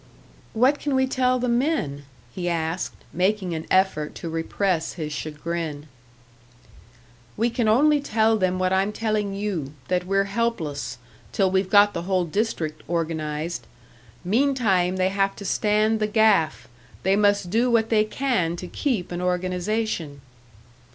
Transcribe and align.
"What 0.53 0.79
can 0.79 0.95
we 0.95 1.05
tell 1.05 1.37
the 1.37 1.47
men?" 1.47 2.05
he 2.33 2.49
asked, 2.49 2.95
making 3.13 3.53
an 3.53 3.67
effort 3.69 4.15
to 4.15 4.29
repress 4.31 4.93
his 4.93 5.13
chagrin. 5.13 5.85
"We 7.37 7.51
can 7.51 7.67
only 7.67 7.99
tell 8.01 8.35
them 8.35 8.57
what 8.57 8.73
I'm 8.73 8.91
telling 8.91 9.35
you 9.35 9.73
that 9.89 10.07
we're 10.07 10.23
helpless, 10.23 10.97
till 11.31 11.51
we've 11.51 11.69
got 11.69 11.93
the 11.93 12.01
whole 12.09 12.25
district 12.25 12.81
organised. 12.89 13.67
Meantime, 14.25 14.95
they 14.97 15.09
have 15.09 15.35
to 15.35 15.45
stand 15.45 15.99
the 15.99 16.07
gaff; 16.07 16.67
they 17.03 17.15
must 17.15 17.51
do 17.51 17.69
what 17.69 17.89
they 17.89 18.03
can 18.03 18.55
to 18.55 18.65
keep 18.65 19.11
an 19.11 19.21
organisation." 19.21 20.21